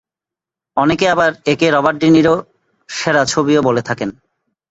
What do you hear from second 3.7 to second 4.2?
থাকেন।